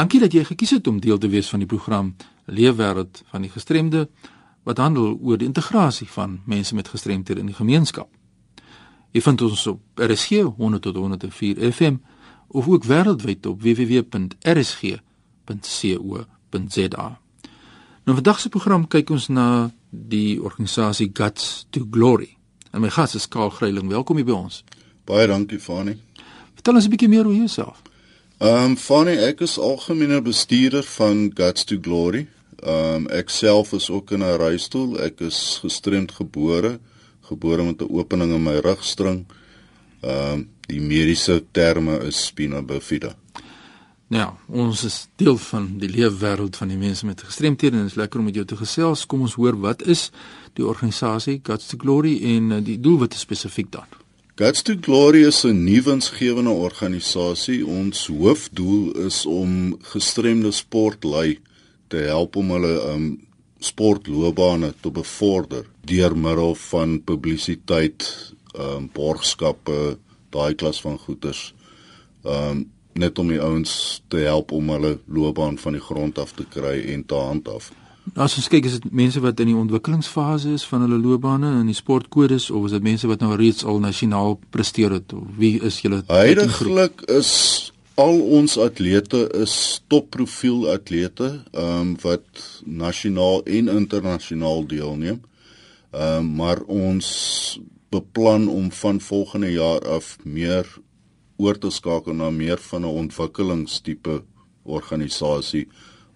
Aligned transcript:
Dankie 0.00 0.16
dat 0.22 0.32
jy 0.32 0.44
gekies 0.48 0.70
het 0.72 0.86
om 0.88 0.96
deel 1.00 1.18
te 1.20 1.28
wees 1.28 1.48
van 1.52 1.60
die 1.60 1.68
program 1.68 2.16
Leefwêreld 2.48 3.20
van 3.28 3.42
die 3.44 3.50
gestremde 3.52 4.08
wat 4.64 4.78
handel 4.80 5.18
oor 5.20 5.36
die 5.36 5.46
integrasie 5.46 6.08
van 6.08 6.40
mense 6.48 6.74
met 6.74 6.88
gestremthede 6.88 7.40
in 7.40 7.50
die 7.50 7.54
gemeenskap. 7.58 8.08
Jy 9.12 9.20
vind 9.20 9.42
ons 9.44 9.66
op 9.68 9.80
RSG 10.00 10.30
100 10.56 10.82
tot 10.86 10.96
104 10.96 11.72
FM 11.72 11.96
of 12.48 12.68
ook 12.68 12.84
wêreldwyd 12.88 13.46
op 13.46 13.60
www.rsg.co.za. 13.60 14.28
Nou 18.04 18.16
vandag 18.22 18.40
se 18.40 18.48
program 18.48 18.88
kyk 18.88 19.10
ons 19.10 19.28
na 19.28 19.70
die 19.90 20.40
organisasie 20.40 21.10
Guts 21.12 21.66
to 21.70 21.84
Glory. 21.90 22.36
En 22.72 22.80
my 22.80 22.88
gas 22.88 23.14
is 23.20 23.28
Karl 23.28 23.50
Greiling. 23.50 23.88
Welkom 23.92 24.16
hier 24.16 24.24
by 24.32 24.32
ons. 24.38 24.64
Baie 25.04 25.26
dankie, 25.28 25.60
Fani. 25.60 26.00
Vertel 26.54 26.74
ons 26.74 26.84
'n 26.86 26.90
bietjie 26.90 27.08
meer 27.08 27.26
oor 27.26 27.36
jouself. 27.36 27.89
Ehm 28.40 28.70
um, 28.70 28.76
Fani, 28.76 29.18
ek 29.20 29.42
is 29.44 29.58
algemene 29.60 30.22
bestuurder 30.24 30.86
van 30.94 31.26
Guts 31.36 31.66
to 31.68 31.76
Glory. 31.76 32.22
Ehm 32.64 33.02
um, 33.02 33.08
ek 33.12 33.28
self 33.28 33.74
is 33.76 33.90
ook 33.92 34.14
in 34.16 34.24
'n 34.24 34.38
reistool. 34.40 34.96
Ek 34.96 35.20
is 35.20 35.58
gestremd 35.60 36.12
gebore, 36.12 36.78
gebore 37.28 37.62
met 37.62 37.82
'n 37.82 37.92
opening 37.92 38.32
in 38.32 38.42
my 38.42 38.56
rugstring. 38.64 39.26
Ehm 40.00 40.32
um, 40.32 40.48
die 40.66 40.80
mediese 40.80 41.44
terme 41.52 41.98
is 41.98 42.24
spina 42.26 42.62
bifida. 42.62 43.14
Ja, 44.08 44.36
ons 44.46 44.84
is 44.84 45.08
deel 45.16 45.36
van 45.36 45.78
die 45.78 45.88
leefwêreld 45.88 46.56
van 46.56 46.68
die 46.68 46.78
mense 46.78 47.06
met 47.06 47.22
gestremthede 47.22 47.76
en 47.76 47.82
dit 47.82 47.90
is 47.90 48.00
lekker 48.00 48.18
om 48.18 48.24
met 48.24 48.34
jou 48.34 48.46
te 48.46 48.56
gesels. 48.56 49.06
Kom 49.06 49.20
ons 49.20 49.34
hoor 49.34 49.60
wat 49.60 49.82
is 49.82 50.10
die 50.52 50.66
organisasie 50.66 51.40
Guts 51.42 51.66
to 51.66 51.76
Glory 51.76 52.22
en 52.22 52.52
eh, 52.52 52.64
die 52.64 52.80
doelwitte 52.80 53.18
spesifiek 53.18 53.70
dan. 53.70 53.86
Guts 54.40 54.62
to 54.62 54.74
Glory 54.80 55.26
is 55.26 55.44
'n 55.44 55.64
nuwensgewende 55.64 56.50
organisasie. 56.50 57.66
Ons 57.66 58.06
hoofdoel 58.06 58.96
is 59.06 59.26
om 59.26 59.76
gestremde 59.92 60.50
sportlui 60.50 61.38
te 61.88 61.96
help 61.96 62.36
om 62.36 62.50
hulle 62.50 62.72
um 62.92 63.28
sportloopbane 63.58 64.72
te 64.80 64.90
bevorder 64.90 65.66
deur 65.84 66.16
middel 66.16 66.54
van 66.54 67.04
publisiteit, 67.04 68.32
um 68.56 68.88
borgskappe, 68.92 69.98
daai 70.30 70.54
klas 70.54 70.80
van 70.80 70.98
goederes. 70.98 71.54
Um 72.24 72.70
net 72.92 73.18
om 73.18 73.28
die 73.28 73.40
ouens 73.40 74.02
te 74.08 74.24
help 74.24 74.52
om 74.52 74.68
hulle 74.68 74.98
loopbaan 75.04 75.58
van 75.58 75.72
die 75.72 75.84
grond 75.84 76.18
af 76.18 76.32
te 76.32 76.48
kry 76.48 76.80
en 76.94 77.04
te 77.06 77.14
handhaaf. 77.14 77.72
As 78.14 78.34
ons 78.36 78.48
kyk 78.50 78.66
is 78.66 78.78
dit 78.78 78.92
mense 78.92 79.20
wat 79.22 79.40
in 79.40 79.52
die 79.52 79.58
ontwikkelingsfase 79.58 80.54
is 80.56 80.64
van 80.66 80.82
hulle 80.82 80.98
loopbane 80.98 81.50
in 81.60 81.68
die 81.70 81.76
sportkodes 81.76 82.48
of 82.50 82.66
is 82.66 82.74
dit 82.74 82.82
mense 82.82 83.06
wat 83.10 83.20
nou 83.22 83.36
reeds 83.38 83.64
al 83.64 83.78
nasionaal 83.82 84.38
presteer 84.50 84.96
het 84.96 85.12
of 85.14 85.26
wie 85.38 85.60
is 85.62 85.80
julle 85.84 86.02
Heidiglik 86.08 87.04
is 87.12 87.30
al 88.00 88.20
ons 88.38 88.56
atlete 88.58 89.26
is 89.38 89.54
topprofiel 89.92 90.66
atlete 90.72 91.28
ehm 91.52 91.80
um, 91.80 91.96
wat 92.02 92.46
nasionaal 92.64 93.44
en 93.44 93.68
internasionaal 93.68 94.66
deelneem. 94.66 95.20
Ehm 95.92 96.16
um, 96.18 96.32
maar 96.40 96.62
ons 96.66 97.60
beplan 97.90 98.48
om 98.48 98.72
van 98.72 99.00
volgende 99.00 99.52
jaar 99.52 99.86
af 99.88 100.16
meer 100.24 100.66
oor 101.36 101.58
te 101.58 101.70
skakel 101.70 102.14
na 102.14 102.30
meer 102.30 102.58
van 102.58 102.82
'n 102.82 102.96
ontwikkelingstipe 103.04 104.22
organisasie 104.62 105.68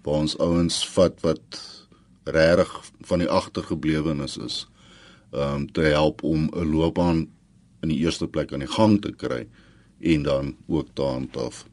waar 0.03 0.20
ons 0.20 0.39
ouens 0.39 0.89
vat 0.89 1.20
wat 1.20 1.73
regtig 2.25 2.70
van 3.00 3.19
die 3.19 3.28
agtergeblewenes 3.28 4.36
is 4.36 4.64
um 5.34 5.67
te 5.72 5.80
help 5.80 6.22
om 6.22 6.48
'n 6.53 6.70
loopbaan 6.70 7.27
in 7.83 7.89
die 7.89 7.98
eerste 7.98 8.27
plek 8.27 8.53
aan 8.53 8.64
die 8.64 8.69
gang 8.69 9.00
te 9.03 9.12
kry 9.12 9.47
en 10.00 10.22
dan 10.22 10.56
ook 10.67 10.89
te 10.92 11.02
handhaaf. 11.02 11.67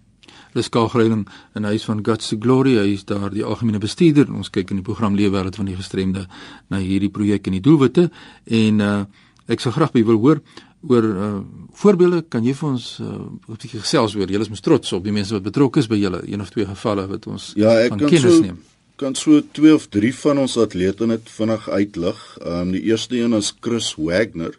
Dis 0.53 0.69
Karl 0.69 0.88
Greiling 0.88 1.27
in 1.55 1.63
huis 1.63 1.83
van 1.83 2.05
Guts 2.05 2.27
to 2.27 2.38
Glory, 2.39 2.77
hy 2.77 2.94
is 2.94 3.05
daar 3.05 3.29
die 3.29 3.44
algemene 3.44 3.79
bestuurder. 3.79 4.33
Ons 4.33 4.49
kyk 4.49 4.69
in 4.69 4.75
die 4.75 4.85
program 4.85 5.16
Leefwêreld 5.16 5.55
van 5.55 5.66
die 5.66 5.75
gestremde 5.75 6.27
na 6.67 6.77
hierdie 6.77 7.11
projek 7.11 7.47
en 7.47 7.52
die 7.52 7.63
doelwitte 7.63 8.09
en 8.45 8.79
uh 8.79 9.03
ek 9.51 9.59
sou 9.59 9.72
graag 9.73 9.91
by 9.91 10.03
wil 10.07 10.19
hoor 10.22 10.40
oor 10.88 11.03
uh, 11.03 11.29
voorbeelde 11.78 12.23
kan 12.29 12.45
jy 12.45 12.53
vir 12.57 12.69
ons 12.69 12.85
uh, 13.01 13.06
'n 13.06 13.40
bietjie 13.47 13.81
gesels 13.81 14.16
oor 14.16 14.29
julle 14.29 14.45
is 14.47 14.50
mos 14.50 14.63
trots 14.66 14.94
op 14.94 15.03
die 15.03 15.13
mense 15.13 15.34
wat 15.34 15.44
betrokke 15.44 15.79
is 15.79 15.90
by 15.91 16.00
julle 16.00 16.22
een 16.25 16.41
of 16.41 16.50
twee 16.50 16.66
gevalle 16.66 17.07
wat 17.07 17.28
ons 17.28 17.51
ja, 17.56 17.73
van 17.88 18.00
kennis 18.06 18.22
so, 18.22 18.41
neem. 18.41 18.59
Kan 19.01 19.16
so 19.17 19.41
twee 19.41 19.73
of 19.73 19.88
drie 19.89 20.12
van 20.13 20.38
ons 20.38 20.59
atlete 20.62 21.07
net 21.09 21.29
vinnig 21.34 21.63
uitlig. 21.73 22.17
Ehm 22.38 22.67
um, 22.67 22.73
die 22.75 22.84
eerste 22.85 23.17
een 23.17 23.34
is 23.34 23.47
Chris 23.66 23.95
Wagner. 23.97 24.53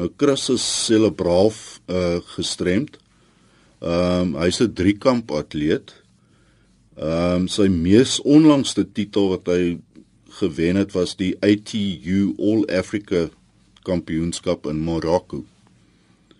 Nou 0.00 0.08
Chris 0.16 0.46
is 0.54 0.64
cerebraal 0.84 1.50
uh, 1.52 2.16
gestremd. 2.36 2.96
Ehm 3.84 4.32
um, 4.32 4.38
hy's 4.40 4.62
'n 4.64 4.72
driekamp 4.72 5.30
atleet. 5.30 5.92
Ehm 6.96 7.42
um, 7.42 7.48
sy 7.48 7.68
mees 7.68 8.16
onlangste 8.24 8.86
titel 8.92 9.28
wat 9.34 9.52
hy 9.52 9.76
gewen 10.40 10.80
het 10.80 10.96
was 10.96 11.12
die 11.16 11.36
ATU 11.40 12.32
All 12.38 12.64
Africa 12.78 13.28
kampioenskap 13.82 14.66
in 14.72 14.80
Marokko. 14.88 15.44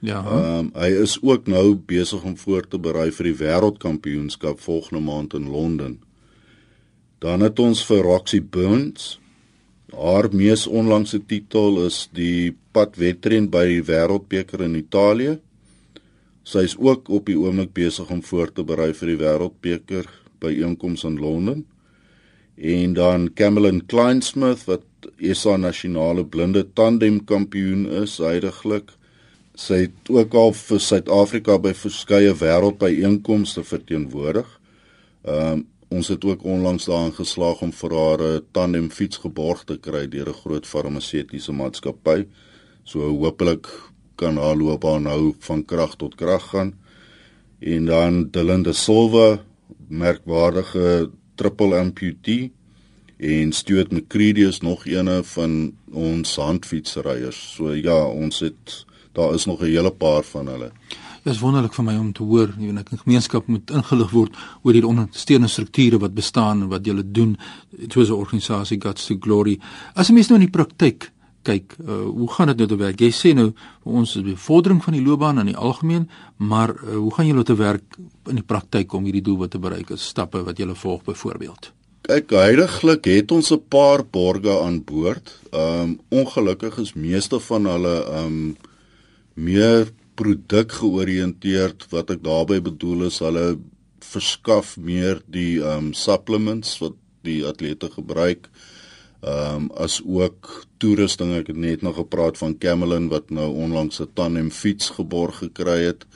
Ja. 0.01 0.25
Ehm 0.25 0.73
um, 0.73 0.73
hy 0.73 0.89
is 1.05 1.19
ook 1.21 1.47
nou 1.47 1.77
besig 1.77 2.23
om 2.23 2.37
voor 2.37 2.65
te 2.69 2.79
berei 2.79 3.13
vir 3.13 3.33
die 3.33 3.39
wêreldkampioenskap 3.45 4.61
volgende 4.61 5.05
maand 5.05 5.35
in 5.35 5.53
Londen. 5.53 6.06
Dan 7.19 7.41
het 7.41 7.59
ons 7.59 7.81
vir 7.89 8.05
Roxy 8.05 8.43
Burns. 8.43 9.17
Haar 9.97 10.29
mees 10.35 10.67
onlangse 10.67 11.23
titel 11.25 11.81
is 11.87 12.07
die 12.13 12.53
padwedren 12.77 13.49
by 13.49 13.65
die 13.71 13.85
Wêreldbeker 13.87 14.67
in 14.67 14.77
Italië. 14.77 15.39
Sy 16.47 16.67
is 16.69 16.77
ook 16.77 17.09
op 17.09 17.31
die 17.31 17.39
oomblik 17.39 17.73
besig 17.75 18.11
om 18.13 18.21
voor 18.23 18.53
te 18.53 18.65
berei 18.67 18.93
vir 18.95 19.15
die 19.15 19.21
Wêreldbeker 19.23 20.11
by 20.43 20.53
einkoms 20.61 21.07
in 21.09 21.17
Londen. 21.23 21.65
En 22.57 22.93
dan 22.97 23.31
Cameron 23.35 23.81
Kleinsmith 23.89 24.67
wat 24.69 24.85
SA 25.33 25.57
nasionale 25.57 26.25
blinde 26.25 26.67
tandem 26.77 27.23
kampioen 27.25 27.87
is 28.03 28.19
heidaglik. 28.21 28.93
Sy 29.57 29.87
het 29.87 30.13
ook 30.13 30.35
al 30.37 30.53
vir 30.57 30.83
Suid-Afrika 30.85 31.57
by 31.65 31.73
verskeie 31.77 32.35
wêreldbyeenkomste 32.37 33.65
verteenwoordig. 33.65 34.53
Ehm 35.25 35.57
um, 35.57 35.65
ons 35.89 36.09
het 36.09 36.25
ook 36.25 36.45
onlangs 36.45 36.85
daarin 36.85 37.15
geslaag 37.15 37.63
om 37.63 37.73
vir 37.73 37.93
haar 37.95 38.21
'n 38.23 38.45
tandem 38.53 38.91
fiets 38.91 39.17
geborg 39.17 39.65
te 39.65 39.77
kry 39.79 40.09
deur 40.09 40.29
'n 40.29 40.41
groot 40.43 40.67
farmaseutiese 40.67 41.53
maatskappy. 41.53 42.27
So 42.85 43.01
hopelik 43.01 43.67
kan 44.15 44.37
haar 44.37 44.57
loopbaan 44.57 45.03
nou 45.03 45.35
van 45.39 45.65
krag 45.65 45.97
tot 45.97 46.15
krag 46.15 46.49
gaan. 46.49 46.75
En 47.59 47.85
dan 47.85 48.31
Delinda 48.31 48.73
Silva, 48.73 49.41
merkwaardige 49.89 51.11
triple 51.35 51.79
amputee 51.79 52.53
en 53.17 53.53
Stuart 53.53 53.93
McCready 53.93 54.45
is 54.45 54.61
nog 54.61 54.87
eene 54.87 55.25
van 55.25 55.75
ons 55.93 56.37
handfietsryers. 56.37 57.55
So 57.55 57.75
ja, 57.75 58.07
ons 58.07 58.41
het 58.41 58.85
daar 59.13 59.35
is 59.35 59.45
nog 59.45 59.61
'n 59.61 59.65
hele 59.65 59.93
paar 59.93 60.23
van 60.23 60.47
hulle. 60.47 60.71
Is 61.27 61.41
wonderlik 61.43 61.75
vir 61.75 61.85
my 61.89 61.97
om 61.99 62.13
te 62.15 62.23
hoor 62.23 62.53
hoe 62.55 62.73
'n 62.73 62.85
gemeenskap 63.03 63.47
moet 63.47 63.71
ingelig 63.71 64.11
word 64.11 64.33
oor 64.63 64.73
die 64.73 64.87
ondersteunende 64.87 65.49
strukture 65.49 65.99
wat 65.99 66.15
bestaan 66.15 66.63
en 66.63 66.69
wat 66.69 66.87
julle 66.87 67.03
doen 67.03 67.37
soos 67.89 68.09
'n 68.09 68.13
organisasie 68.13 68.81
Guts 68.81 69.07
to 69.07 69.17
Glory. 69.21 69.59
As 69.95 70.11
mens 70.11 70.29
nou 70.29 70.39
in 70.41 70.47
die 70.47 70.59
praktyk 70.59 71.11
kyk, 71.43 71.77
uh, 71.81 72.05
hoe 72.05 72.31
gaan 72.31 72.47
dit 72.47 72.57
nou 72.57 72.69
te 72.69 72.77
werk? 72.77 73.01
Jy 73.01 73.11
sê 73.11 73.35
nou 73.35 73.53
vir 73.83 73.93
ons 73.93 74.17
is 74.17 74.23
bevordering 74.23 74.83
van 74.85 74.95
die 74.95 75.03
loopbaan 75.03 75.39
in 75.39 75.47
die 75.47 75.57
algemeen, 75.57 76.09
maar 76.37 76.71
uh, 76.75 76.97
hoe 76.97 77.15
gaan 77.15 77.27
julle 77.27 77.45
te 77.45 77.57
werk 77.57 77.99
in 78.29 78.35
die 78.35 78.47
praktyk 78.47 78.93
om 78.93 79.05
hierdie 79.05 79.23
doel 79.23 79.49
te 79.49 79.59
bereik? 79.59 79.91
Is 79.91 80.07
stappe 80.07 80.45
wat 80.45 80.59
julle 80.59 80.75
volg 80.75 81.05
byvoorbeeld? 81.05 81.73
Kyk, 82.07 82.31
heiliglik 82.31 83.05
het 83.05 83.33
ons 83.33 83.51
'n 83.51 83.63
paar 83.69 84.05
borge 84.05 84.63
aan 84.63 84.85
boord. 84.85 85.41
Ehm 85.51 85.83
um, 85.83 86.01
ongelukkig 86.09 86.79
is 86.79 86.95
meeste 86.95 87.41
van 87.41 87.67
hulle 87.67 88.05
ehm 88.05 88.27
um, 88.27 88.57
meer 89.35 89.93
produk 90.19 90.73
georiënteerd. 90.81 91.87
Wat 91.93 92.11
ek 92.15 92.25
daarmee 92.25 92.65
bedoel 92.65 93.07
is 93.11 93.21
hulle 93.25 93.57
verskaf 94.07 94.77
meer 94.77 95.21
die 95.33 95.61
um, 95.65 95.93
supplements 95.97 96.77
wat 96.83 96.97
die 97.27 97.43
atlete 97.47 97.91
gebruik. 97.93 98.51
Ehm 99.27 99.67
um, 99.67 99.71
as 99.75 100.01
ook 100.05 100.67
toerusting. 100.79 101.33
Ek 101.35 101.51
het 101.51 101.57
net 101.57 101.83
nog 101.83 101.97
gepraat 101.99 102.39
van 102.39 102.59
Camelin 102.59 103.09
wat 103.09 103.31
nou 103.31 103.49
onlangs 103.65 104.01
'n 104.01 104.13
tandem 104.15 104.51
fiets 104.51 104.91
geborg 104.91 105.39
gekry 105.45 105.81
het. 105.91 106.07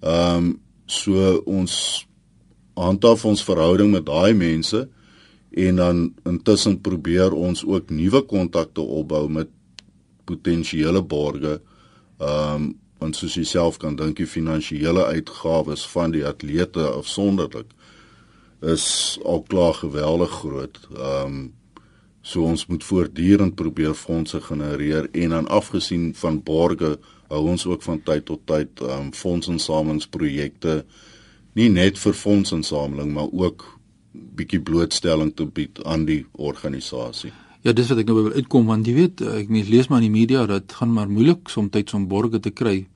Ehm 0.00 0.36
um, 0.36 0.60
so 0.86 1.42
ons 1.44 2.06
handhaaf 2.74 3.24
ons 3.24 3.44
verhouding 3.44 3.90
met 3.90 4.06
daai 4.06 4.34
mense 4.34 4.88
en 5.50 5.76
dan 5.76 6.14
intussen 6.24 6.80
probeer 6.80 7.32
ons 7.32 7.64
ook 7.64 7.90
nuwe 7.90 8.20
kontakte 8.22 8.80
opbou 8.80 9.28
met 9.28 9.48
potensiële 10.24 11.02
borgers. 11.02 11.60
Ehm 12.18 12.54
um, 12.54 12.74
want 12.98 13.16
soos 13.16 13.36
jy 13.36 13.44
self 13.44 13.78
kan 13.82 13.96
dink 13.96 14.16
die 14.16 14.28
finansiële 14.28 15.04
uitgawes 15.04 15.84
van 15.92 16.14
die 16.14 16.24
atlete 16.26 16.86
afsonderlik 16.88 17.72
is 18.64 19.18
al 19.24 19.42
klaar 19.42 19.74
geweldig 19.74 20.40
groot. 20.42 20.80
Ehm 20.96 21.24
um, 21.26 21.52
so 22.26 22.42
ons 22.42 22.64
moet 22.66 22.84
voortdurend 22.84 23.54
probeer 23.54 23.92
fondse 23.94 24.40
genereer 24.40 25.06
en 25.12 25.30
dan 25.30 25.46
afgesien 25.46 26.08
van 26.14 26.40
borgers 26.42 26.96
hou 27.28 27.42
ons 27.52 27.66
ook 27.66 27.82
van 27.82 28.02
tyd 28.02 28.24
tot 28.26 28.42
tyd 28.46 28.80
ehm 28.80 29.06
um, 29.06 29.12
fondsinsamelingsprojekte 29.14 30.84
nie 31.54 31.68
net 31.70 31.98
vir 31.98 32.14
fondsinsameling 32.14 33.12
maar 33.14 33.30
ook 33.32 33.64
bietjie 34.12 34.60
blootstelling 34.60 35.34
te 35.36 35.46
bied 35.46 35.84
aan 35.84 36.04
die 36.04 36.24
organisasie. 36.32 37.32
Ja, 37.66 37.72
dis 37.74 37.88
wat 37.90 37.98
ek 37.98 38.06
nou 38.06 38.20
wil 38.20 38.36
uitkom 38.36 38.68
want 38.70 38.86
jy 38.86 38.92
weet 38.94 39.22
ek 39.26 39.48
mens 39.50 39.70
lees 39.72 39.88
maar 39.90 40.04
in 40.04 40.12
die 40.12 40.18
media 40.20 40.44
dat 40.46 40.70
gaan 40.78 40.92
maar 40.94 41.08
moeilik 41.10 41.50
soms 41.50 41.94
om 41.98 42.06
borgers 42.06 42.44
te 42.44 42.52
kry 42.54 42.86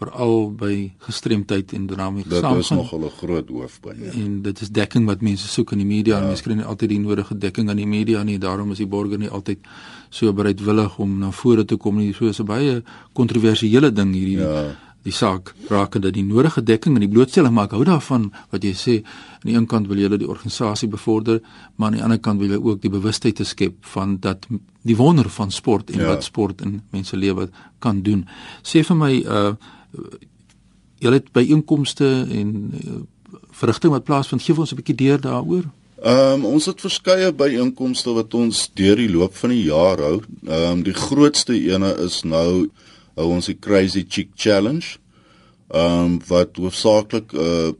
veral 0.00 0.52
by 0.56 0.74
gestremdheid 1.04 1.74
en 1.76 1.88
dinamiek 1.90 2.28
saam. 2.30 2.54
Dit 2.56 2.64
is 2.64 2.70
nog 2.70 2.92
'n 2.94 3.10
groot 3.18 3.48
hoofpyn. 3.48 3.96
Ja. 4.04 4.12
En 4.12 4.42
dit 4.42 4.60
is 4.60 4.70
dekking 4.70 5.06
wat 5.06 5.20
mense 5.20 5.48
soek 5.48 5.72
in 5.72 5.78
die 5.78 5.86
media 5.86 6.14
ja. 6.14 6.20
en 6.20 6.26
mense 6.26 6.42
kry 6.42 6.54
nie 6.54 6.64
altyd 6.64 6.88
die 6.88 7.00
nodige 7.00 7.38
dekking 7.38 7.70
in 7.70 7.76
die 7.76 7.86
media 7.86 8.22
nie. 8.22 8.38
Daarom 8.38 8.70
is 8.70 8.78
die 8.78 8.86
borger 8.86 9.18
nie 9.18 9.28
altyd 9.28 9.58
so 10.08 10.32
bereidwillig 10.32 10.98
om 10.98 11.18
na 11.18 11.30
vore 11.30 11.64
te 11.64 11.76
kom 11.76 11.96
nie. 11.96 12.14
So 12.14 12.26
is 12.26 12.40
'n 12.40 12.46
baie 12.46 12.82
kontroversiële 13.12 13.92
ding 13.92 14.14
hierdie 14.14 14.38
ja 14.38 14.76
die 15.06 15.12
saak 15.12 15.54
rakende 15.70 16.10
die 16.12 16.24
nodige 16.26 16.62
dekking 16.62 16.96
en 16.96 17.04
die 17.04 17.12
blootstelling 17.12 17.54
maak 17.56 17.72
hou 17.76 17.84
daarvan 17.88 18.28
wat 18.52 18.64
jy 18.64 18.72
sê 18.76 18.96
aan 19.40 19.48
die 19.48 19.56
een 19.56 19.68
kant 19.70 19.88
wil 19.88 20.00
jy 20.00 20.10
die 20.12 20.28
organisasie 20.28 20.88
bevorder 20.92 21.40
maar 21.76 21.90
aan 21.90 21.98
die 21.98 22.04
ander 22.04 22.20
kant 22.20 22.40
wil 22.40 22.52
jy 22.52 22.60
ook 22.60 22.82
die 22.82 22.92
bewustheid 22.92 23.36
te 23.40 23.48
skep 23.48 23.78
van 23.94 24.18
dat 24.20 24.46
die 24.82 24.96
wonder 24.96 25.28
van 25.28 25.50
sport 25.50 25.90
en 25.90 26.04
ja. 26.04 26.12
wat 26.12 26.24
sport 26.24 26.60
in 26.66 26.80
mense 26.92 27.16
lewe 27.16 27.48
kan 27.78 28.02
doen 28.02 28.26
sê 28.62 28.84
vir 28.84 28.96
my 28.96 29.12
uh 29.24 29.52
jy 31.00 31.10
het 31.14 31.30
by 31.32 31.40
inkomste 31.48 32.06
en 32.28 32.48
uh, 32.76 32.98
verrigting 33.56 33.92
wat 33.94 34.04
plaasvind 34.04 34.42
gee 34.44 34.54
ons 34.54 34.72
'n 34.72 34.76
bietjie 34.76 34.98
deur 35.00 35.20
daaroor 35.20 35.64
Ehm 36.00 36.32
um, 36.32 36.44
ons 36.56 36.64
het 36.64 36.80
verskeie 36.80 37.32
byeenkomste 37.32 38.12
wat 38.16 38.34
ons 38.34 38.70
deur 38.74 38.96
die 38.96 39.10
loop 39.12 39.34
van 39.36 39.52
die 39.52 39.64
jaar 39.66 40.00
hou. 40.00 40.22
Ehm 40.46 40.78
um, 40.78 40.82
die 40.82 40.96
grootste 40.96 41.52
ene 41.52 41.90
is 42.00 42.22
nou 42.24 42.70
hou 43.16 43.30
ons 43.34 43.46
die 43.50 43.58
Crazy 43.58 44.04
Chick 44.08 44.34
Challenge. 44.34 44.98
Ehm 45.70 46.04
um, 46.04 46.18
wat 46.28 46.56
hoofsaaklik 46.56 47.32
'n 47.32 47.38
uh, 47.38 47.72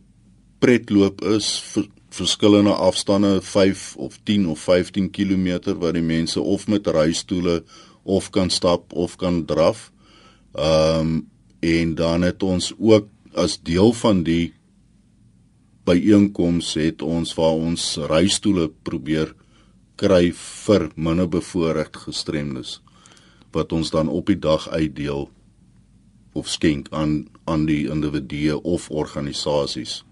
pretloop 0.59 1.25
is 1.25 1.59
vir 1.73 1.89
verskillende 2.11 2.75
afstande 2.75 3.41
5 3.43 3.97
of 3.97 4.19
10 4.25 4.47
of 4.47 4.59
15 4.59 5.11
km 5.11 5.75
waar 5.79 5.93
die 5.93 6.03
mense 6.03 6.41
of 6.41 6.67
met 6.69 6.87
reistoele 6.87 7.65
of 8.03 8.31
kan 8.31 8.51
stap 8.51 8.93
of 8.93 9.17
kan 9.17 9.45
draf. 9.45 9.93
Ehm 10.55 11.01
um, 11.01 11.29
en 11.61 11.95
dan 11.95 12.23
het 12.23 12.43
ons 12.43 12.73
ook 12.79 13.09
as 13.35 13.61
deel 13.63 13.93
van 13.93 14.23
die 14.23 14.55
byeenkoms 15.85 16.75
het 16.75 17.03
ons 17.03 17.35
waar 17.35 17.59
ons 17.59 17.97
reistoele 18.09 18.71
probeer 18.83 19.35
kry 20.01 20.31
vir 20.33 20.89
minderbevoorregte 20.97 21.99
gestremdes 22.07 22.81
wat 23.51 23.73
ons 23.73 23.91
dan 23.91 24.09
op 24.09 24.27
die 24.27 24.39
dag 24.39 24.69
uitdeel 24.69 25.31
of 26.33 26.49
skenk 26.49 26.87
aan 26.91 27.27
aan 27.45 27.67
die 27.67 27.89
individue 27.91 28.63
of 28.63 28.91
organisasies. 28.91 30.05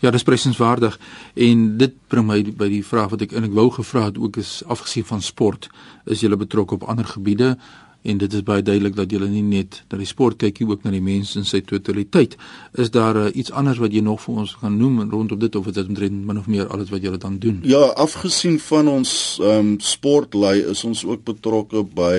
Ja, 0.00 0.10
dis 0.10 0.22
presieswaardig 0.22 0.98
en 1.34 1.64
dit 1.78 1.96
bring 2.08 2.26
my 2.26 2.38
by 2.56 2.68
die 2.70 2.84
vraag 2.84 3.10
wat 3.12 3.24
ek 3.26 3.34
eintlik 3.34 3.56
wou 3.56 3.68
gevra 3.74 4.06
het 4.08 4.18
ook 4.18 4.38
is 4.40 4.62
afgesien 4.66 5.04
van 5.04 5.22
sport, 5.22 5.68
is 6.06 6.22
jy 6.22 6.30
betrokke 6.36 6.78
op 6.78 6.86
ander 6.88 7.04
gebiede 7.04 7.56
en 8.06 8.18
dit 8.18 8.34
is 8.38 8.44
baie 8.46 8.62
duidelik 8.62 8.94
dat 8.96 9.12
jy 9.12 9.18
nie 9.26 9.42
net 9.42 9.80
na 9.90 9.98
die 9.98 10.08
sport 10.08 10.38
kyk 10.40 10.60
nie, 10.60 10.68
ook 10.70 10.84
na 10.86 10.92
die 10.94 11.02
mense 11.02 11.38
in 11.40 11.46
sy 11.48 11.60
totaliteit. 11.66 12.36
Is 12.78 12.92
daar 12.94 13.18
uh, 13.18 13.26
iets 13.34 13.50
anders 13.50 13.80
wat 13.82 13.94
jy 13.94 14.02
nog 14.06 14.22
vir 14.22 14.42
ons 14.42 14.54
gaan 14.60 14.76
noem 14.78 15.00
rondom 15.10 15.40
dit 15.42 15.58
of 15.58 15.66
is 15.70 15.76
dit 15.78 15.88
omtrent 15.90 16.20
min 16.28 16.38
of 16.38 16.46
meer 16.50 16.70
alles 16.72 16.92
wat 16.94 17.02
jy 17.04 17.14
dan 17.22 17.40
doen? 17.42 17.58
Ja, 17.66 17.82
afgesien 18.06 18.60
van 18.68 18.92
ons 18.92 19.12
ehm 19.42 19.72
um, 19.72 19.72
sportlei 19.82 20.60
is 20.70 20.84
ons 20.84 21.02
ook 21.04 21.24
betrokke 21.26 21.82
by 21.96 22.16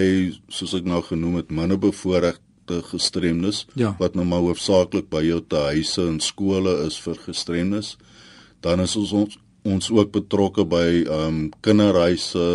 soos 0.51 0.75
ek 0.77 0.87
nou 0.89 1.01
genoem 1.05 1.39
het, 1.41 1.53
minderbevoorregte 1.53 2.81
gestremdes 2.91 3.63
ja. 3.79 3.93
wat 4.01 4.17
nou 4.17 4.25
maar 4.27 4.43
hoofsaaklik 4.43 5.07
by 5.13 5.23
jou 5.23 5.39
te 5.47 5.61
huise 5.71 6.03
en 6.03 6.19
skole 6.23 6.73
is 6.87 6.97
vir 6.99 7.19
gestremdes. 7.27 7.95
Dan 8.65 8.83
is 8.83 8.95
ons 8.99 9.13
ons, 9.15 9.39
ons 9.63 9.89
ook 9.93 10.11
betrokke 10.19 10.67
by 10.67 10.85
ehm 11.05 11.23
um, 11.29 11.41
kinderreise 11.61 12.45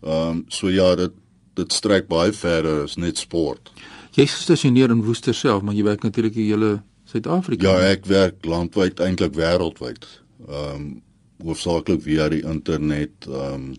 ehm 0.00 0.40
um, 0.40 0.44
so 0.48 0.72
ja, 0.72 0.94
dit 0.96 1.14
dit 1.56 1.72
strek 1.72 2.08
baie 2.10 2.32
verder 2.36 2.84
as 2.84 2.96
net 3.00 3.18
sport. 3.18 3.72
Jy 4.16 4.24
is 4.28 4.36
gestasioneer 4.38 4.92
in 4.94 5.02
Woester 5.04 5.34
self, 5.36 5.64
maar 5.64 5.76
jy 5.76 5.84
werk 5.84 6.04
natuurlik 6.06 6.36
in 6.36 6.50
hele 6.50 6.70
Suid-Afrika. 7.06 7.68
Ja, 7.68 7.90
ek 7.94 8.06
werk 8.10 8.46
landwyd, 8.48 9.00
eintlik 9.00 9.36
wêreldwyd. 9.38 10.08
Ehm 10.46 10.70
um, 10.76 10.86
hoofsaaklik 11.44 12.00
via 12.00 12.30
die 12.32 12.40
internet, 12.48 13.26
ehm 13.28 13.66
um, 13.68 13.74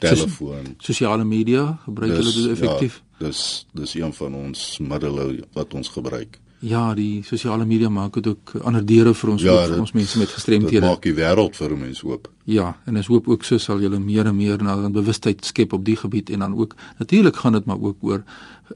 telefoon. 0.00 0.68
Sos 0.78 0.92
sosiale 0.92 1.24
media 1.24 1.64
gebruik 1.84 2.12
hulle 2.14 2.32
dit 2.32 2.52
effektief? 2.54 3.00
Ja, 3.18 3.26
dis 3.26 3.66
dis 3.76 3.94
een 3.98 4.14
van 4.16 4.34
ons 4.34 4.62
middele 4.78 5.26
wat 5.56 5.74
ons 5.74 5.90
gebruik. 5.92 6.38
Ja, 6.60 6.94
die 6.94 7.22
sosiale 7.24 7.64
media 7.64 7.88
maak 7.88 8.18
dit 8.18 8.26
ook 8.26 8.52
ander 8.68 8.82
deure 8.84 9.14
vir 9.16 9.30
ons 9.32 9.42
ja, 9.42 9.52
ook, 9.54 9.70
vir 9.70 9.80
ons 9.80 9.92
mense 9.96 10.18
met 10.20 10.28
gestremthede. 10.28 10.82
Dit 10.82 10.90
maak 10.90 11.06
die 11.06 11.14
wêreld 11.16 11.56
vir 11.56 11.72
mense 11.80 12.04
oop. 12.04 12.28
Ja, 12.44 12.74
en 12.84 13.00
ons 13.00 13.08
hoop 13.08 13.30
ook 13.32 13.46
so 13.48 13.56
sal 13.58 13.80
julle 13.80 14.00
meer 14.00 14.28
en 14.28 14.36
meer 14.36 14.60
na 14.62 14.76
'n 14.76 14.92
bewustheid 14.92 15.44
skep 15.44 15.72
op 15.72 15.84
die 15.84 15.96
gebied 15.96 16.30
en 16.30 16.38
dan 16.44 16.54
ook 16.54 16.74
natuurlik 16.98 17.36
gaan 17.36 17.52
dit 17.52 17.64
maar 17.64 17.80
ook 17.80 17.96
oor 18.00 18.22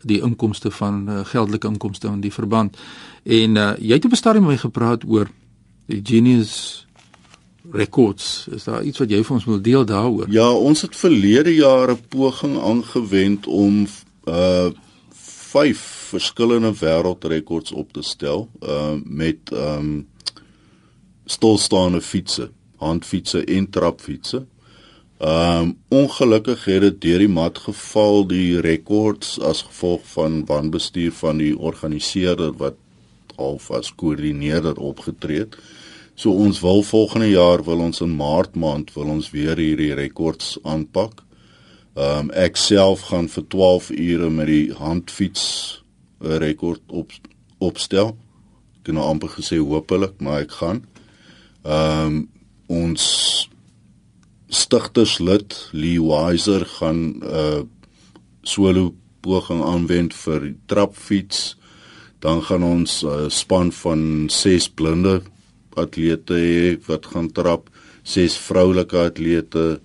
die 0.02 0.20
inkomste 0.20 0.70
van 0.70 1.08
uh, 1.08 1.24
geldelike 1.24 1.68
inkomste 1.68 2.08
in 2.08 2.20
die 2.20 2.32
verband. 2.32 2.76
En 3.22 3.56
uh, 3.56 3.72
jy 3.78 3.94
het 3.94 4.04
op 4.04 4.12
'n 4.12 4.16
stadium 4.16 4.44
met 4.44 4.52
my 4.52 4.58
gepraat 4.58 5.04
oor 5.04 5.28
die 5.86 6.00
Genius 6.02 6.86
rekords. 7.72 8.46
Is 8.50 8.64
daar 8.64 8.82
iets 8.82 8.98
wat 8.98 9.10
jy 9.10 9.24
vir 9.24 9.34
ons 9.34 9.44
wil 9.44 9.60
deel 9.60 9.84
daaroor? 9.84 10.26
Ja, 10.30 10.50
ons 10.52 10.80
het 10.80 10.96
verlede 10.96 11.54
jaar 11.54 11.92
'n 11.92 12.00
poging 12.08 12.58
aangewend 12.60 13.46
om 13.46 13.86
uh 14.24 14.68
vyf 15.54 15.82
verskillende 16.10 16.72
wêreldrekords 16.80 17.72
op 17.72 17.92
te 17.94 18.02
stel 18.02 18.48
uh 18.62 18.96
met 19.04 19.52
um 19.52 20.08
stilstaande 21.24 22.02
fietses, 22.04 22.50
handfietses 22.76 23.46
en 23.48 23.70
trapfietses. 23.70 24.44
Um 25.18 25.76
ongelukkig 25.88 26.64
het 26.68 26.82
dit 26.84 27.00
deur 27.06 27.22
die 27.24 27.30
mat 27.32 27.58
geval 27.58 28.26
die 28.28 28.60
rekords 28.60 29.38
as 29.40 29.62
gevolg 29.62 30.02
van 30.16 30.42
wanbestuur 30.50 31.14
van 31.22 31.40
die 31.40 31.54
organiseerder 31.58 32.52
wat 32.60 32.76
half 33.38 33.70
as 33.70 33.94
koördineerder 33.94 34.76
opgetree 34.76 35.46
het. 35.46 35.56
So 36.14 36.30
ons 36.30 36.60
wil 36.62 36.82
volgende 36.86 37.30
jaar 37.30 37.64
wil 37.64 37.80
ons 37.88 38.02
in 38.04 38.14
Maart 38.16 38.54
maand 38.54 38.92
wil 38.94 39.10
ons 39.16 39.30
weer 39.30 39.58
hierdie 39.58 39.94
rekords 39.94 40.58
aanpak. 40.62 41.22
Ehm 41.94 42.18
um, 42.18 42.30
ek 42.34 42.56
self 42.58 43.06
gaan 43.10 43.28
vir 43.30 43.44
12 43.48 43.90
ure 43.94 44.30
met 44.30 44.48
die 44.50 44.72
handfiets 44.74 45.44
'n 46.20 46.26
eh, 46.26 46.38
rekord 46.42 46.82
op 46.88 47.12
opstel. 47.58 48.16
Ek 48.78 48.82
kan 48.82 48.94
nou 48.94 49.06
amper 49.06 49.28
gesê 49.28 49.58
hopelik, 49.58 50.20
maar 50.20 50.40
ek 50.40 50.50
gaan. 50.50 50.84
Ehm 51.62 52.06
um, 52.06 52.28
ons 52.66 53.04
stigterslid 54.48 55.68
Lee 55.72 56.02
Weiser 56.02 56.66
gaan 56.66 57.00
'n 57.18 57.22
uh, 57.22 57.62
solo 58.42 58.94
poging 59.20 59.62
aanwend 59.62 60.14
vir 60.14 60.54
trapfiets. 60.66 61.56
Dan 62.18 62.42
gaan 62.42 62.62
ons 62.62 63.02
'n 63.02 63.06
uh, 63.06 63.28
span 63.28 63.72
van 63.72 64.26
6 64.28 64.68
blinde 64.68 65.22
atlete 65.76 66.34
hê 66.34 66.78
wat 66.86 67.06
gaan 67.06 67.30
trap, 67.32 67.70
6 68.02 68.36
vroulike 68.36 68.96
atlete. 68.96 69.80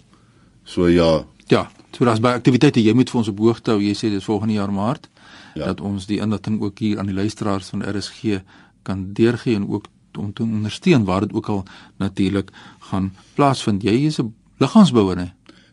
So 0.63 0.87
ja. 0.87 1.25
Ja, 1.47 1.69
So 1.99 2.05
daar's 2.07 2.21
baie 2.23 2.37
aktiwiteite 2.39 2.79
jy 2.79 2.93
moet 2.95 3.09
vir 3.11 3.17
ons 3.19 3.27
op 3.27 3.41
hoogte 3.43 3.73
hou. 3.73 3.81
Jy 3.83 3.91
sê 3.99 4.07
dis 4.07 4.23
volgende 4.23 4.53
jaar 4.55 4.71
Maart 4.71 5.09
ja. 5.51 5.65
dat 5.65 5.81
ons 5.83 6.05
die 6.07 6.21
inligting 6.23 6.61
ook 6.63 6.79
hier 6.79 7.01
aan 7.01 7.09
die 7.11 7.15
luisteraars 7.17 7.73
van 7.73 7.83
RSG 7.83 8.39
kan 8.87 9.09
deurgee 9.17 9.57
en 9.59 9.65
ook 9.67 9.89
om 10.15 10.29
te 10.33 10.45
ondersteun 10.45 11.03
waar 11.03 11.27
dit 11.27 11.35
ook 11.35 11.49
al 11.51 11.65
natuurlik 11.99 12.53
gaan 12.87 13.11
plaasvind. 13.35 13.83
Jy 13.83 14.05
is 14.07 14.21
'n 14.21 14.31
liggaamsbouer 14.63 15.17
hè? 15.17 15.27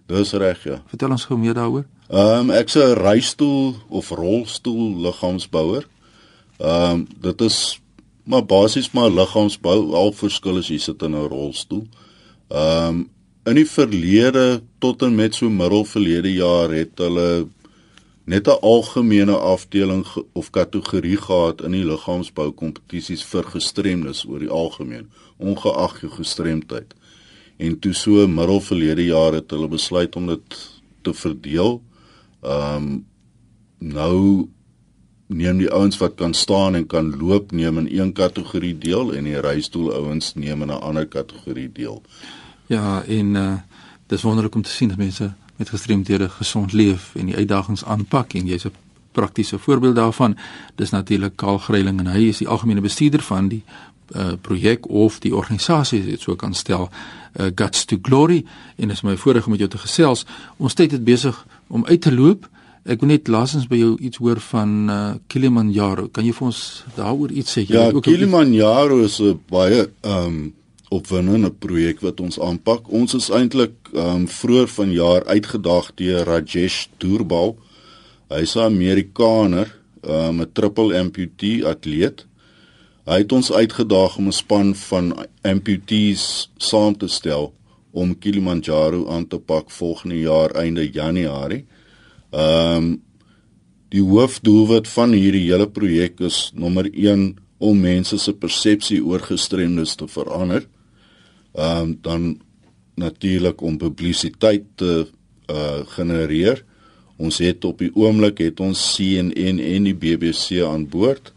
Dis 0.07 0.33
reg 0.33 0.65
ja. 0.65 0.83
Vertel 0.87 1.11
ons 1.11 1.25
gou 1.25 1.39
meer 1.39 1.55
daaroor. 1.55 1.87
Ehm 2.11 2.51
um, 2.51 2.51
ek's 2.51 2.75
'n 2.75 2.99
reistool 2.99 3.77
of 3.89 4.11
rolstoel 4.11 5.01
liggaamsbouer. 5.07 5.87
Ehm 6.59 6.91
um, 6.91 7.07
dit 7.21 7.41
is 7.41 7.81
maar 8.25 8.45
basies 8.45 8.91
maar 8.91 9.11
liggaamsbou. 9.11 9.95
Al 9.95 10.13
verskil 10.13 10.59
is 10.59 10.69
jy 10.69 10.79
sit 10.79 11.03
in 11.03 11.15
'n 11.15 11.29
rolstoel. 11.29 11.87
Ehm 12.49 12.89
um, 12.89 13.11
in 13.47 13.55
die 13.55 13.69
verlede 13.69 14.63
tot 14.83 15.03
en 15.07 15.15
met 15.15 15.37
so 15.39 15.51
middelverlede 15.51 16.33
jaar 16.35 16.73
het 16.75 16.99
hulle 16.99 17.47
net 18.27 18.49
'n 18.49 18.59
algemene 18.61 19.37
afdeling 19.37 20.05
of 20.33 20.51
kategorie 20.51 21.17
gehad 21.17 21.63
in 21.63 21.71
die 21.71 21.85
liggaamsbou 21.85 22.51
kompetisies 22.51 23.23
vir 23.25 23.45
gestremdes 23.45 24.25
oor 24.27 24.39
die 24.39 24.51
algemeen 24.51 25.07
ongeag 25.39 26.01
jou 26.01 26.11
gestremdheid. 26.11 26.95
En 27.57 27.79
toe 27.79 27.93
so 27.93 28.27
middelverlede 28.27 29.05
jaar 29.05 29.33
het 29.33 29.51
hulle 29.51 29.69
besluit 29.69 30.17
om 30.17 30.27
dit 30.27 30.57
te 31.03 31.15
verdeel. 31.15 31.83
Ehm 32.43 32.77
um, 32.77 33.07
nou 33.79 34.49
neem 35.27 35.59
die 35.59 35.71
ouens 35.71 35.99
wat 35.99 36.15
kan 36.15 36.35
staan 36.35 36.75
en 36.75 36.87
kan 36.87 37.17
loop 37.19 37.53
neem 37.53 37.79
in 37.79 38.01
een 38.01 38.13
kategorie 38.13 38.79
deel 38.79 39.15
en 39.15 39.25
die 39.25 39.41
reistool 39.41 39.93
ouens 39.93 40.35
neem 40.35 40.63
in 40.63 40.69
'n 40.69 40.81
ander 40.81 41.07
kategorie 41.07 41.73
deel. 41.73 42.03
Ja, 42.67 43.03
en 43.03 43.35
uh 43.35 43.55
dis 44.07 44.23
wonderlik 44.23 44.55
om 44.55 44.63
te 44.63 44.71
sien 44.71 44.89
dat 44.89 44.97
mense 44.97 45.33
met 45.57 45.69
gestremdhede 45.69 46.29
gesond 46.29 46.73
leef 46.73 47.15
en 47.15 47.27
die 47.27 47.37
uitdagings 47.37 47.85
aanpak 47.85 48.33
en 48.33 48.47
jy's 48.47 48.65
'n 48.65 48.73
praktiese 49.13 49.59
voorbeeld 49.59 49.95
daarvan. 49.95 50.37
Dis 50.75 50.91
natuurlik 50.91 51.37
Karl 51.37 51.59
Greiling 51.59 51.99
en 51.99 52.07
hy 52.07 52.29
is 52.29 52.39
die 52.39 52.49
algemene 52.49 52.81
bestuurder 52.81 53.23
van 53.23 53.49
die 53.49 53.63
uh, 54.15 54.33
projek 54.41 54.89
of 54.89 55.19
die 55.19 55.35
organisasie 55.35 56.01
as 56.01 56.07
dit 56.07 56.21
so 56.21 56.37
kan 56.37 56.55
stel 56.55 56.89
uh, 56.89 57.47
Guts 57.55 57.85
to 57.85 57.99
Glory 58.03 58.45
en 58.77 58.91
is 58.91 59.03
my 59.03 59.17
voorreg 59.17 59.45
om 59.45 59.51
met 59.51 59.59
jou 59.59 59.71
te 59.71 59.79
gesels. 59.79 60.27
Ons 60.57 60.75
tyd 60.75 60.91
het 60.91 61.05
besig 61.05 61.47
om 61.67 61.87
uit 61.87 62.01
te 62.01 62.15
loop. 62.15 62.49
Ek 62.85 63.01
wil 63.01 63.09
net 63.09 63.29
laasens 63.29 63.67
by 63.67 63.77
jou 63.81 63.97
iets 63.99 64.21
hoor 64.23 64.41
van 64.41 64.91
uh, 64.91 65.15
Kilimanjaro. 65.27 66.07
Kan 66.09 66.25
jy 66.25 66.33
vir 66.33 66.47
ons 66.47 66.85
daaroor 66.95 67.33
iets 67.35 67.57
sê? 67.57 67.67
Ja, 67.67 67.91
Kilimanjaro 68.01 69.01
is 69.05 69.19
'n 69.21 69.41
baie 69.51 69.89
ehm 70.03 70.27
um, 70.27 70.55
opwindende 70.89 71.51
projek 71.51 72.01
wat 72.01 72.21
ons 72.21 72.39
aanpak. 72.41 72.87
Ons 72.93 73.17
is 73.19 73.31
eintlik 73.35 73.75
ehm 73.93 74.23
um, 74.23 74.29
vroeër 74.31 74.69
vanjaar 74.71 75.27
uitgedaag 75.27 75.91
deur 75.99 76.25
Rajesh 76.27 76.87
Durbal. 77.03 77.57
Hy's 78.31 78.57
'n 78.57 78.69
Amerikaner, 78.71 79.75
ehm, 80.03 80.37
'n 80.37 80.41
um, 80.41 80.53
triple 80.53 80.99
amputee 80.99 81.67
atleet. 81.67 82.27
Hy 83.07 83.19
het 83.19 83.33
ons 83.33 83.53
uitgedaag 83.53 84.17
om 84.19 84.27
'n 84.27 84.33
span 84.33 84.75
van 84.75 85.27
amputees 85.43 86.51
saam 86.59 86.97
te 86.97 87.09
stel 87.09 87.55
om 87.91 88.19
Kilimanjaro 88.19 89.09
aan 89.09 89.27
te 89.27 89.39
pak 89.39 89.71
volgende 89.71 90.19
jaar 90.19 90.51
einde 90.51 90.91
Januarie. 90.91 91.65
Ehm 92.31 92.77
um, 92.77 93.03
die 93.89 94.03
hoofdoelwit 94.03 94.89
van 94.89 95.13
hierdie 95.13 95.47
hele 95.47 95.69
projek 95.69 96.21
is 96.21 96.51
nommer 96.55 96.91
1 96.93 97.37
om 97.59 97.81
mense 97.81 98.19
se 98.19 98.35
persepsie 98.35 99.05
oor 99.05 99.21
gestremdes 99.21 99.95
te 99.95 100.09
verander. 100.09 100.67
Ehm 101.57 101.81
um, 101.81 101.99
dan 102.01 102.41
natuurlik 102.95 103.61
om 103.61 103.77
publisiteit 103.77 104.65
te 104.75 105.09
uh 105.51 105.81
genereer. 105.87 106.65
Ons 107.17 107.39
het 107.39 107.65
op 107.65 107.79
die 107.79 107.91
oomblik 107.95 108.39
het 108.39 108.61
ons 108.61 108.81
CNN 108.97 109.61
en 109.61 109.89
die 109.89 109.95
BBC 109.95 110.61
aan 110.65 110.89
boord. 110.89 111.33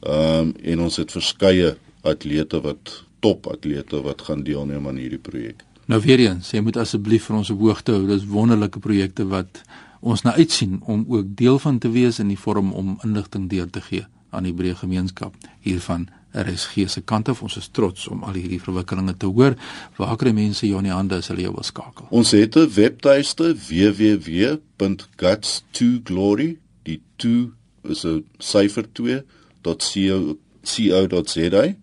Ehm 0.00 0.38
um, 0.38 0.54
en 0.62 0.80
ons 0.80 0.96
het 0.96 1.10
verskeie 1.10 1.74
atlete 2.02 2.60
wat 2.60 3.04
top 3.18 3.46
atlete 3.46 4.02
wat 4.02 4.22
gaan 4.22 4.42
deelneem 4.42 4.86
aan 4.86 4.96
hierdie 4.96 5.18
projek. 5.18 5.64
Nou 5.86 6.00
weer 6.00 6.20
eens, 6.20 6.50
jy 6.52 6.60
moet 6.60 6.76
asseblief 6.76 7.24
vir 7.26 7.36
ons 7.40 7.50
op 7.50 7.60
hoogte 7.64 7.92
hou. 7.96 8.06
Dis 8.06 8.26
wonderlike 8.28 8.78
projekte 8.78 9.26
wat 9.26 9.62
ons 10.00 10.22
na 10.22 10.36
uitsien 10.36 10.78
om 10.86 11.04
ook 11.08 11.34
deel 11.36 11.58
van 11.58 11.78
te 11.78 11.90
wees 11.90 12.18
in 12.22 12.28
die 12.28 12.38
vorm 12.38 12.70
om 12.72 12.98
inligting 13.02 13.48
deur 13.50 13.70
te 13.70 13.80
gee 13.80 14.06
aan 14.30 14.46
die 14.46 14.54
breë 14.54 14.76
gemeenskap 14.76 15.34
hiervan 15.64 16.06
RSG 16.32 16.88
se 16.88 17.00
kant 17.00 17.28
af. 17.28 17.42
Ons 17.42 17.56
is 17.56 17.68
trots 17.72 18.08
om 18.12 18.22
al 18.26 18.32
hierdie 18.36 18.60
verwikkelinge 18.60 19.16
te 19.16 19.26
hoor. 19.26 19.54
Waar 19.96 20.16
kry 20.20 20.32
mense 20.36 20.66
jou 20.68 20.78
in 20.82 20.88
die 20.90 20.94
hande 20.94 21.14
as 21.18 21.28
hulle 21.32 21.42
jou 21.46 21.54
wil 21.54 21.66
skakel? 21.66 22.06
Ons 22.10 22.30
het 22.36 22.56
'n 22.56 22.72
webtuiste 22.74 23.54
www.guts2glory. 23.68 26.56
Die 26.82 27.00
2 27.16 27.52
is 27.84 28.04
'n 28.04 28.24
syfer 28.38 28.86
2.co.za. 28.92 31.74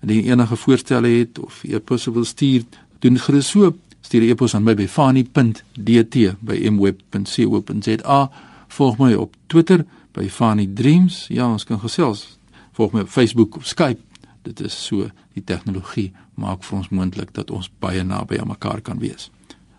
En 0.00 0.08
die 0.08 0.22
enige 0.22 0.56
voorstelle 0.56 1.08
het 1.08 1.38
of 1.38 1.64
e-pos 1.64 2.04
wil 2.04 2.24
stuur, 2.24 2.64
doen 2.98 3.18
gerus 3.18 3.48
so. 3.48 3.76
Stuur 4.00 4.22
'n 4.22 4.28
e-pos 4.28 4.54
aan 4.54 4.62
my 4.62 4.74
by 4.74 4.86
fani.dt 4.86 6.16
by 6.40 6.68
mweb.co.za. 6.68 8.30
Volg 8.68 8.98
my 8.98 9.14
op 9.14 9.34
Twitter 9.46 9.84
by 10.12 10.28
Fani 10.28 10.72
Dreams. 10.72 11.26
Ja, 11.28 11.50
ons 11.52 11.64
kan 11.64 11.80
gesels. 11.80 12.35
Volg 12.76 12.92
my 12.92 13.00
op 13.00 13.08
Facebook 13.08 13.56
of 13.56 13.66
Skype. 13.66 14.00
Dit 14.42 14.60
is 14.60 14.74
so 14.84 15.08
die 15.32 15.44
tegnologie 15.44 16.10
maak 16.34 16.64
vir 16.64 16.76
ons 16.76 16.90
moontlik 16.92 17.32
dat 17.34 17.50
ons 17.50 17.70
baie 17.80 18.02
naby 18.04 18.36
aan 18.36 18.52
mekaar 18.52 18.82
kan 18.84 19.00
wees. 19.00 19.30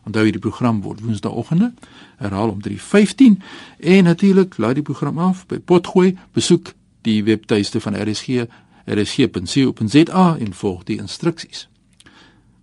Onthou 0.07 0.23
hierdie 0.25 0.41
program 0.41 0.79
word 0.81 1.03
Woensdaagoggende 1.05 1.73
herhaal 2.17 2.55
om 2.55 2.61
3:15 2.65 3.37
en 3.77 4.03
natuurlik 4.09 4.57
laai 4.57 4.73
die 4.73 4.87
program 4.89 5.19
af 5.19 5.45
by 5.45 5.59
Potgooi. 5.59 6.17
Besoek 6.33 6.73
die 7.01 7.23
webtuiste 7.23 7.79
van 7.79 7.95
RSG 8.01 8.47
rsg.co.za 8.87 10.25
en 10.39 10.53
volg 10.53 10.83
die 10.83 10.97
instruksies. 10.97 11.67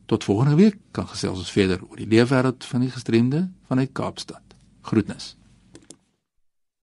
Tot 0.07 0.25
volgende 0.25 0.55
week 0.55 0.77
kan 0.91 1.07
gesels 1.07 1.39
ons 1.39 1.51
verder 1.51 1.81
oor 1.89 1.97
die 1.97 2.09
leefwêreld 2.09 2.65
van 2.65 2.81
die 2.81 2.91
gestremde 2.91 3.49
vanuit 3.69 3.93
Kaapstad. 3.93 4.43
Groetnis. 4.83 5.37